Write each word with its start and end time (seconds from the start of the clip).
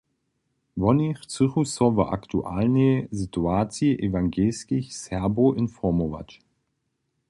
Woni 0.81 1.09
chcychu 1.19 1.61
so 1.73 1.85
wo 1.95 2.03
aktualnej 2.17 2.95
situaciji 3.19 3.99
ewangelskich 4.07 4.87
Serbow 5.01 5.57
informować. 5.63 6.29